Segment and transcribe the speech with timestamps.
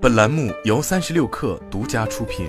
[0.00, 2.48] 本栏目由三十六氪独家出品。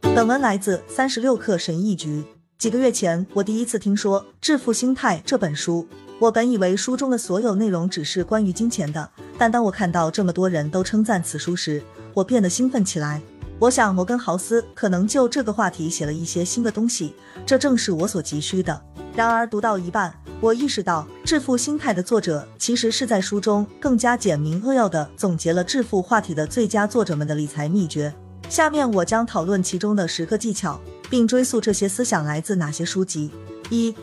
[0.00, 2.24] 本文来自三十六氪神译局。
[2.58, 5.88] 几个月前，我第一次听说《致富心态》这本书。
[6.20, 11.82] 我本以为书中的所有内容只是关于金钱的，但当我看到这么多人都称赞此书时，
[12.14, 13.20] 我变得兴奋起来。
[13.58, 18.80] 我想，摩根豪斯可能就这个话题写了一些新的东西，这正是我所急需的。
[19.16, 28.12] 然而，读到一半，我意识到，《致富心态》的作者其实是在书中更加简明扼要地总结了致富话题的最佳作者们的理财秘诀。
[28.48, 30.80] 下面我将讨论其中的十个技巧。
[31.12, 33.30] 并追溯这些思想来自哪些书籍？
[33.68, 33.94] 一，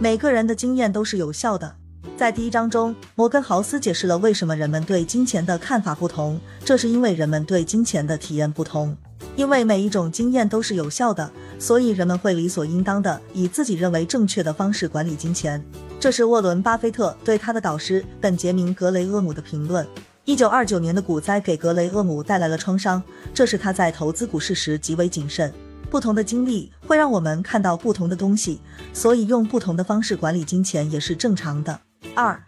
[0.00, 1.76] 每个人的经验都是有效的。
[2.16, 8.96] 在第一章中，摩根豪斯解释了为什么人们对金钱的看法不同，这是因为人们对金钱的体验不同。
[9.36, 15.62] 因为每一种经验都是有效的，所以人们会理所应当的以自己认为正确的方式管理金钱。
[16.00, 19.86] 这是沃伦·巴菲特对他的导师本杰明·格雷厄姆的评论。
[20.24, 23.02] 一九二九年的股灾给格雷厄姆带来了创伤，
[23.34, 25.52] 这是他在投资股市时极为谨慎。
[25.90, 28.60] 不同的经历会让我们看到不同的东西，
[28.92, 31.80] 所以用不同的方式管理金钱也是正常的。
[32.14, 32.38] 二，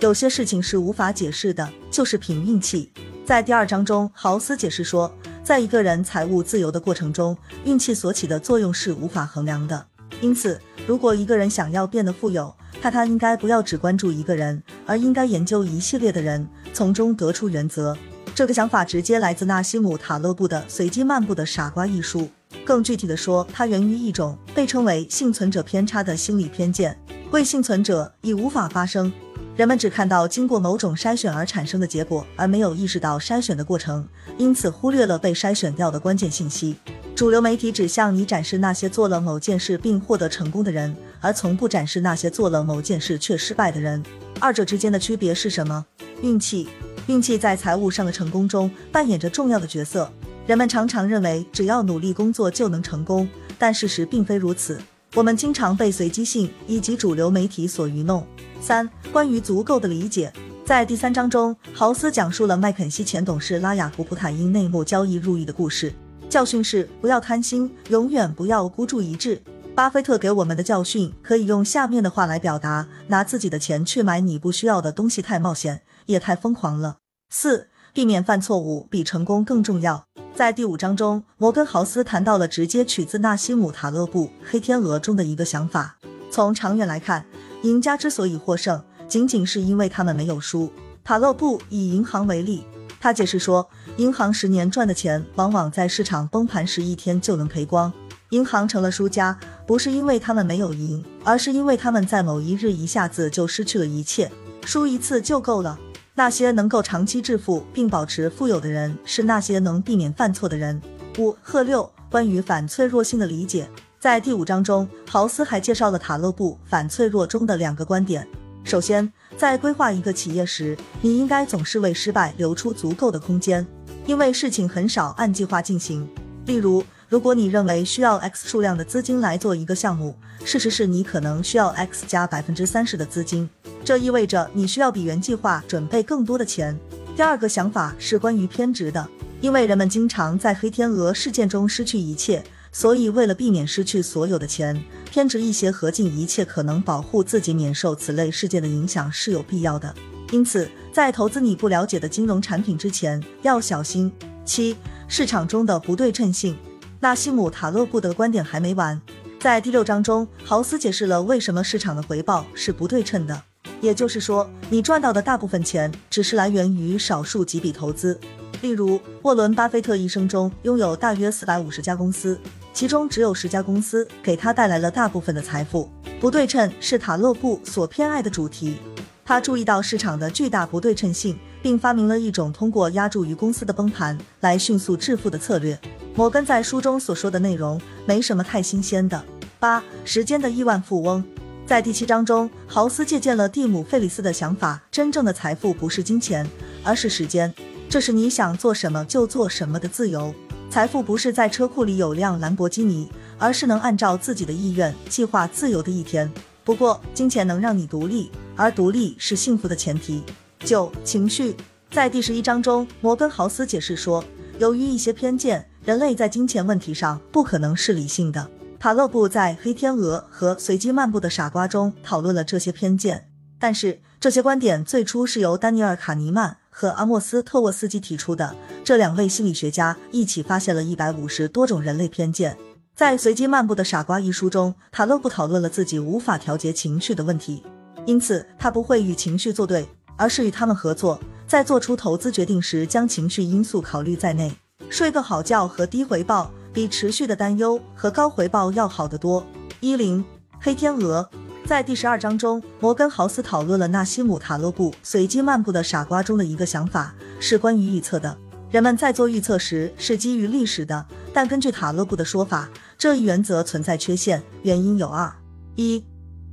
[0.00, 2.90] 有些事情是无法解释的，就是凭运气。
[3.26, 5.14] 在第二章中，豪斯解释说，
[5.48, 9.86] 在一个人财务自由的过程中，运气所起的作用是无法衡量的。
[10.20, 17.96] 因此，如果一个人想要变得富有，他他应该不要只关注一个人，而应该研究一系列的人，从中得出原则。
[18.34, 22.28] 这个想法直接来自纳西姆塔勒布的《随机漫步的傻瓜》一书。
[22.62, 26.94] 更具体的说，它源于一种被称为幸存者偏差的心理偏见。
[27.30, 29.10] 为幸存者已无法发生，
[29.58, 34.06] 人们只看到经过某种筛选而产生的结果，而没有意识到筛选的过程，
[34.36, 36.76] 因此忽略了被筛选掉的关键信息。
[37.16, 44.00] 主流媒体只向你展示那些做了某件事并获得成功的人，而从不展示那些做了某件事却失败的人。
[44.38, 45.84] 二者之间的区别是什么？
[46.22, 46.68] 运气，
[47.08, 50.08] 运气在财务上的成功中扮演着重要的角色。
[50.46, 54.80] 人们常常认为只要努力工作就能成功，但事实并非如此。
[55.14, 58.24] 我们经常被随机性以及主流媒体所愚弄。
[58.60, 60.32] 三、关于足够的理解，
[60.64, 65.92] 在第三章中，豪斯讲述了麦肯锡前董事拉雅古普塔因内幕交易入狱的故事。
[66.28, 69.40] 教训是不要贪心，永远不要孤注一掷。
[69.74, 76.96] 巴菲特给我们的教训可以用下面的话来表达：拿自己的钱去买你不需要的东西太冒险，也太疯狂了。
[77.30, 80.04] 四、避免犯错误比成功更重要。
[80.34, 85.96] 在第五章中，摩根豪斯谈到了直接取自纳西姆塔勒布《黑天鹅》中的一个想法。
[86.30, 87.24] 从长远来看，
[87.62, 90.72] 赢家之所以获胜，仅仅是因为他们没有输。
[91.02, 92.64] 塔勒布以银行为例，
[93.00, 97.92] 他解释说，银行十年赚的钱，往往在市场崩盘时一天就能赔光。
[98.30, 104.30] 银行成了输家，不是因为他们没有赢，而是因为他们在某一日一下子就失去了一切。
[104.64, 105.78] 输一次就够了。
[106.14, 110.82] 那些能够长期致富并保持富有的人，是那些能避免犯错的人。
[111.16, 113.70] 五贺六关于反脆弱性的理解，
[114.00, 118.24] 在第五章中，豪斯还介绍了塔勒布反脆弱中的两个观点。
[118.62, 123.66] 首先，在规划一个企业时，你应该总是为失败留出足够的空间，
[124.06, 126.08] 因为事情很少按计划进行。
[126.46, 133.50] 例如，如果你认为需要 X 数量的资金来做一个项目，事实是你可能需要 X 加百分之三十的资金。
[133.84, 136.78] 这意味着你需要比原计划准备更多的钱。
[137.16, 139.08] 第二个想法是关于偏执的，
[139.40, 149.94] 因为人们经常在黑天鹅事件中失去一切，所以为了避免失去所有的钱，偏执一些和尽一切可能保护自己免受此类事件的影响是有必要的。
[150.30, 154.12] 因此，在投资你不了解的金融产品之前，要小心。
[154.44, 156.56] 七、市场中的不对称性。
[157.00, 159.00] 纳西姆塔勒布的观点还没完，
[159.38, 163.42] 在第六章中，豪斯解释了为什么市场的回报是不对称的。
[163.80, 168.18] 也就是说，你赚到的大部分钱只是来源于少数几笔投资。
[168.60, 172.38] 例如，沃伦·巴菲特一生中拥有大约四百五十家公司，
[172.72, 175.88] 其中只有十家公司给他带来了大部分的财富。
[176.20, 178.78] 不对称是塔勒布所偏爱的主题。
[179.24, 185.78] 他注意到市场的巨大不对称性，并发明了一种通过压注于公司的崩盘来迅速致富的策略。
[186.16, 189.22] 摩根在书中所说的内容没什么太新鲜的。
[189.60, 191.22] 八、时间的亿万富翁。
[191.64, 196.48] 在第七章中，豪斯借鉴了蒂姆·费里斯的想法：真正的财富不是金钱，
[196.82, 197.54] 而是时间。
[197.90, 200.34] 这是你想做什么就做什么的自由。
[200.68, 206.30] 财富不是在车库里有辆兰博基尼，而是能按照自己的意愿计划自由的一天。
[206.64, 210.22] 不过，金钱能让你独立，而独立是幸福的前提。
[210.60, 211.56] 九、情绪。
[211.90, 214.22] 在第十一章中，摩根豪斯解释说，
[214.58, 218.50] 由于一些偏见，人类在金钱问题上不可能是理性的。
[218.78, 228.54] 塔勒布在《黑天鹅》和《随机漫步的傻瓜》中讨论了这些偏见，但是这些观点最初是由丹尼尔·卡尼曼和阿莫斯·特沃斯基提出的。
[228.84, 232.56] 这两位心理学家一起发现了一百五十多种人类偏见。
[232.94, 237.64] 在《随机漫步的傻瓜》一书中，塔勒布讨论了自己无法调节情绪的问题，
[238.06, 244.54] 因此他不会与情绪作对，而是与他们合作，在做出投资决定时将情绪因素考虑在内。
[244.88, 249.44] 睡个好觉和低回报比持续的担忧和高回报要好得多。
[249.80, 250.24] 一零
[250.60, 251.28] 黑天鹅。
[251.68, 258.34] 在第十二章中，摩根豪斯讨论了纳西姆·塔勒布《随机漫步的傻瓜》中的一个想法，是关于预测的。
[258.70, 265.30] 人们在做预测时是基于历史的，但根据塔勒布的说法，这一原则存在缺陷，原因有二：
[265.74, 266.02] 一，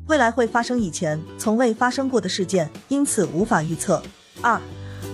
[0.08, 4.02] 未来会发生以前从未发生过的事件，因此无法预测；
[4.42, 4.60] 二，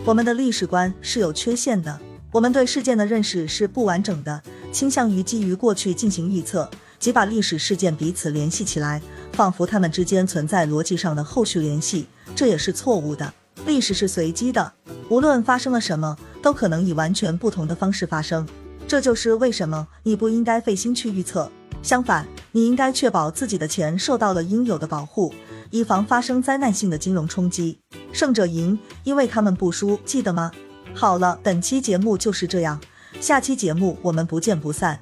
[0.04, 2.00] 我们的历史观是有缺陷的，
[2.32, 9.00] 我们对事件的认识是不完整的，倾向于基于过去进行预测，即把历史事件彼此联系起来。
[9.34, 13.34] 仿佛他们之间存在逻辑上的后续联系，这也是错误的。
[13.66, 14.74] 历史是随机的，
[15.10, 18.48] 无论发生了什么，都可能以完全不同的方式发生。
[18.88, 21.50] 这就是为什么你不应该费心去预测，
[21.82, 25.34] 相反，你应该确保自己的钱受到了应有的保护，
[25.70, 27.80] 以防发生灾难性的金融冲击。
[28.12, 30.52] 胜者赢，因为他们不输，记得吗？
[30.94, 32.82] 好了，本期节目就是这样，
[33.22, 35.00] 下期节目我们不见不散。